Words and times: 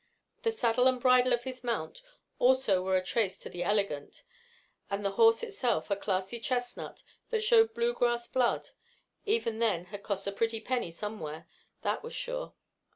The 0.41 0.51
saddle 0.51 0.87
and 0.87 0.99
bridle 0.99 1.31
of 1.31 1.43
his 1.43 1.63
mount 1.63 2.01
also 2.39 2.81
were 2.81 2.97
a 2.97 3.03
trace 3.03 3.37
to 3.37 3.49
the 3.49 3.61
elegant, 3.63 4.23
and 4.89 5.05
the 5.05 5.11
horse 5.11 5.43
itself, 5.43 5.91
a 5.91 5.95
classy 5.95 6.39
chestnut 6.39 7.03
that 7.29 7.43
showed 7.43 7.75
Blue 7.75 7.93
Grass 7.93 8.25
blood, 8.27 8.71
even 9.27 9.59
then 9.59 9.85
had 9.93 10.01
cost 10.01 10.25
a 10.25 10.31
pretty 10.31 10.59
penny 10.59 10.89
somewhere, 10.89 11.47
that 11.83 12.01
was 12.01 12.15
sure. 12.15 12.55